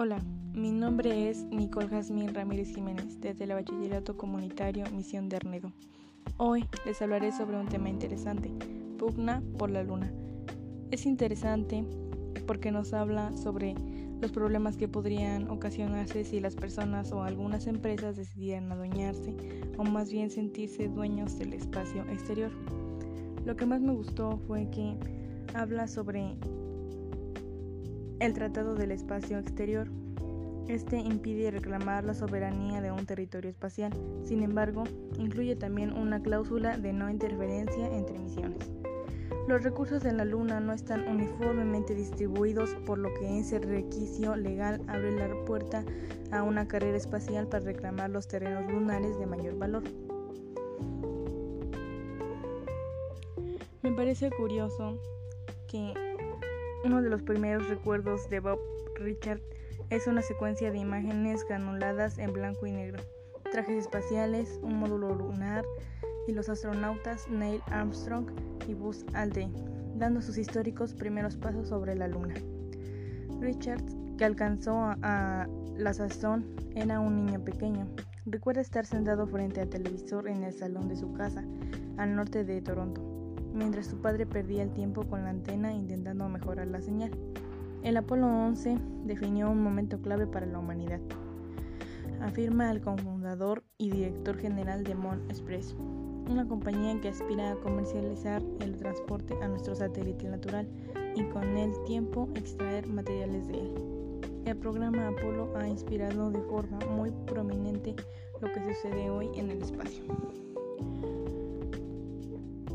Hola, 0.00 0.22
mi 0.54 0.70
nombre 0.70 1.28
es 1.28 1.42
Nicole 1.46 1.88
Jazmín 1.88 2.32
Ramírez 2.32 2.72
Jiménez, 2.72 3.20
desde 3.20 3.42
el 3.42 3.54
Bachillerato 3.54 4.16
Comunitario 4.16 4.84
Misión 4.92 5.28
de 5.28 5.34
Arnedo. 5.34 5.72
Hoy 6.36 6.64
les 6.86 7.02
hablaré 7.02 7.32
sobre 7.32 7.56
un 7.56 7.66
tema 7.66 7.88
interesante, 7.88 8.48
pugna 8.96 9.42
por 9.58 9.70
la 9.70 9.82
luna. 9.82 10.08
Es 10.92 11.04
interesante 11.04 11.84
porque 12.46 12.70
nos 12.70 12.92
habla 12.92 13.36
sobre 13.36 13.74
los 14.20 14.30
problemas 14.30 14.76
que 14.76 14.86
podrían 14.86 15.50
ocasionarse 15.50 16.22
si 16.22 16.38
las 16.38 16.54
personas 16.54 17.10
o 17.10 17.24
algunas 17.24 17.66
empresas 17.66 18.14
decidieran 18.14 18.70
adueñarse 18.70 19.34
o 19.78 19.82
más 19.82 20.12
bien 20.12 20.30
sentirse 20.30 20.86
dueños 20.86 21.36
del 21.40 21.54
espacio 21.54 22.04
exterior. 22.08 22.52
Lo 23.44 23.56
que 23.56 23.66
más 23.66 23.80
me 23.80 23.94
gustó 23.94 24.38
fue 24.46 24.70
que 24.70 24.96
habla 25.54 25.88
sobre 25.88 26.36
el 28.20 28.32
Tratado 28.34 28.74
del 28.74 28.90
Espacio 28.90 29.38
Exterior. 29.38 29.88
Este 30.66 30.98
impide 30.98 31.50
reclamar 31.50 32.04
la 32.04 32.14
soberanía 32.14 32.80
de 32.80 32.90
un 32.90 33.06
territorio 33.06 33.48
espacial, 33.48 33.92
sin 34.24 34.42
embargo, 34.42 34.84
incluye 35.18 35.56
también 35.56 35.92
una 35.92 36.20
cláusula 36.20 36.76
de 36.76 36.92
no 36.92 37.08
interferencia 37.08 37.86
entre 37.86 38.18
misiones. 38.18 38.58
Los 39.46 39.62
recursos 39.62 40.04
en 40.04 40.18
la 40.18 40.26
Luna 40.26 40.60
no 40.60 40.74
están 40.74 41.08
uniformemente 41.08 41.94
distribuidos, 41.94 42.74
por 42.84 42.98
lo 42.98 43.14
que 43.14 43.38
ese 43.38 43.60
requisito 43.60 44.36
legal 44.36 44.82
abre 44.88 45.16
la 45.16 45.28
puerta 45.46 45.84
a 46.30 46.42
una 46.42 46.68
carrera 46.68 46.98
espacial 46.98 47.46
para 47.46 47.64
reclamar 47.64 48.10
los 48.10 48.28
terrenos 48.28 48.70
lunares 48.70 49.18
de 49.18 49.26
mayor 49.26 49.56
valor. 49.56 49.84
Me 53.82 53.92
parece 53.92 54.30
curioso 54.30 54.98
que 55.66 55.94
uno 56.84 57.02
de 57.02 57.10
los 57.10 57.22
primeros 57.22 57.68
recuerdos 57.68 58.28
de 58.30 58.40
Bob 58.40 58.58
Richard 58.96 59.40
es 59.90 60.06
una 60.06 60.22
secuencia 60.22 60.70
de 60.70 60.78
imágenes 60.78 61.44
granuladas 61.48 62.18
en 62.18 62.32
blanco 62.32 62.66
y 62.66 62.72
negro, 62.72 63.02
trajes 63.50 63.78
espaciales, 63.78 64.60
un 64.62 64.78
módulo 64.78 65.14
lunar 65.14 65.64
y 66.26 66.32
los 66.32 66.48
astronautas 66.48 67.28
Neil 67.28 67.62
Armstrong 67.66 68.26
y 68.68 68.74
Buzz 68.74 69.04
Aldrin, 69.14 69.52
dando 69.96 70.20
sus 70.20 70.36
históricos 70.36 70.94
primeros 70.94 71.36
pasos 71.36 71.68
sobre 71.68 71.94
la 71.94 72.06
Luna. 72.06 72.34
Richard, 73.40 73.82
que 74.16 74.24
alcanzó 74.24 74.94
a, 75.02 75.48
la 75.76 75.94
sazón, 75.94 76.44
era 76.74 77.00
un 77.00 77.24
niño 77.24 77.42
pequeño. 77.44 77.86
Recuerda 78.26 78.60
estar 78.60 78.84
sentado 78.84 79.26
frente 79.26 79.60
al 79.60 79.68
televisor 79.68 80.28
en 80.28 80.42
el 80.42 80.52
salón 80.52 80.88
de 80.88 80.96
su 80.96 81.12
casa, 81.14 81.44
al 81.96 82.14
norte 82.14 82.44
de 82.44 82.60
Toronto 82.60 83.17
mientras 83.58 83.86
su 83.86 83.96
padre 84.00 84.24
perdía 84.24 84.62
el 84.62 84.70
tiempo 84.70 85.02
con 85.02 85.24
la 85.24 85.30
antena 85.30 85.74
intentando 85.74 86.28
mejorar 86.28 86.68
la 86.68 86.80
señal. 86.80 87.10
El 87.82 87.96
Apolo 87.96 88.26
11 88.26 88.78
definió 89.04 89.50
un 89.50 89.62
momento 89.62 90.00
clave 90.00 90.26
para 90.26 90.46
la 90.46 90.58
humanidad, 90.58 91.00
afirma 92.20 92.70
el 92.70 92.80
cofundador 92.80 93.64
y 93.76 93.90
director 93.90 94.36
general 94.36 94.84
de 94.84 94.94
Mon 94.94 95.20
Express, 95.28 95.76
una 96.30 96.46
compañía 96.46 97.00
que 97.00 97.08
aspira 97.08 97.52
a 97.52 97.56
comercializar 97.56 98.42
el 98.60 98.76
transporte 98.76 99.34
a 99.42 99.48
nuestro 99.48 99.74
satélite 99.74 100.28
natural 100.28 100.68
y 101.14 101.24
con 101.24 101.56
el 101.56 101.72
tiempo 101.84 102.28
extraer 102.34 102.86
materiales 102.88 103.46
de 103.48 103.60
él. 103.60 103.74
El 104.44 104.56
programa 104.56 105.08
Apolo 105.08 105.54
ha 105.56 105.68
inspirado 105.68 106.30
de 106.30 106.40
forma 106.42 106.78
muy 106.90 107.10
prominente 107.26 107.94
lo 108.40 108.52
que 108.52 108.74
sucede 108.74 109.10
hoy 109.10 109.28
en 109.34 109.50
el 109.50 109.62
espacio. 109.62 110.04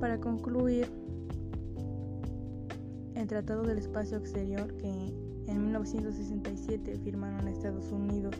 Para 0.00 0.18
concluir, 0.18 0.90
el 3.14 3.26
Tratado 3.26 3.64
del 3.64 3.76
Espacio 3.76 4.16
Exterior 4.16 4.74
que 4.78 4.88
en 4.88 5.62
1967 5.62 6.98
firmaron 7.04 7.46
Estados 7.46 7.92
Unidos, 7.92 8.34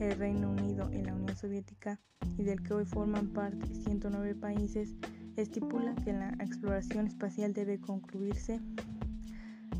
el 0.00 0.18
Reino 0.18 0.50
Unido 0.50 0.90
y 0.92 1.02
la 1.02 1.14
Unión 1.14 1.34
Soviética 1.34 1.98
y 2.36 2.44
del 2.44 2.62
que 2.62 2.74
hoy 2.74 2.84
forman 2.84 3.28
parte 3.28 3.66
109 3.74 4.34
países, 4.34 4.96
estipula 5.36 5.94
que 6.04 6.12
la 6.12 6.28
exploración 6.40 7.06
espacial 7.06 7.54
debe 7.54 7.80
concluirse 7.80 8.60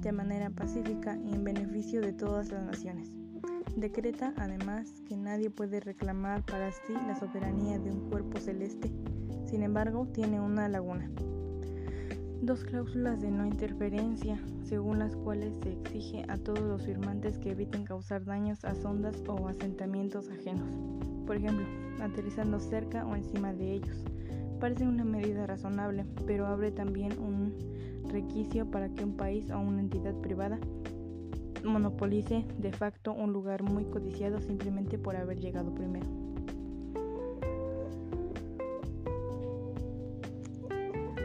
de 0.00 0.12
manera 0.12 0.48
pacífica 0.48 1.18
y 1.18 1.34
en 1.34 1.44
beneficio 1.44 2.00
de 2.00 2.14
todas 2.14 2.50
las 2.50 2.64
naciones. 2.64 3.10
Decreta 3.76 4.32
además 4.38 5.02
que 5.06 5.18
nadie 5.18 5.50
puede 5.50 5.80
reclamar 5.80 6.42
para 6.46 6.72
sí 6.72 6.94
la 7.06 7.16
soberanía 7.16 7.78
de 7.78 7.90
un 7.90 8.08
cuerpo 8.08 8.40
celeste 8.40 8.90
sin 9.48 9.62
embargo, 9.62 10.06
tiene 10.12 10.40
una 10.40 10.68
laguna. 10.68 11.10
Dos 12.42 12.64
cláusulas 12.64 13.20
de 13.20 13.30
no 13.30 13.46
interferencia, 13.46 14.38
según 14.62 14.98
las 14.98 15.16
cuales 15.16 15.56
se 15.62 15.72
exige 15.72 16.24
a 16.28 16.36
todos 16.36 16.60
los 16.60 16.82
firmantes 16.82 17.38
que 17.38 17.52
eviten 17.52 17.84
causar 17.84 18.24
daños 18.24 18.64
a 18.64 18.74
sondas 18.74 19.16
o 19.26 19.48
asentamientos 19.48 20.28
ajenos, 20.30 20.68
por 21.26 21.36
ejemplo, 21.36 21.66
aterrizando 22.00 22.60
cerca 22.60 23.06
o 23.06 23.16
encima 23.16 23.52
de 23.52 23.72
ellos. 23.72 24.04
Parece 24.60 24.86
una 24.86 25.04
medida 25.04 25.46
razonable, 25.46 26.04
pero 26.26 26.46
abre 26.46 26.70
también 26.70 27.18
un 27.18 27.54
requisito 28.08 28.70
para 28.70 28.88
que 28.90 29.04
un 29.04 29.16
país 29.16 29.50
o 29.50 29.58
una 29.58 29.80
entidad 29.80 30.14
privada 30.20 30.58
monopolice 31.64 32.44
de 32.58 32.72
facto 32.72 33.12
un 33.12 33.32
lugar 33.32 33.62
muy 33.62 33.84
codiciado 33.84 34.40
simplemente 34.40 34.98
por 34.98 35.16
haber 35.16 35.40
llegado 35.40 35.74
primero. 35.74 36.06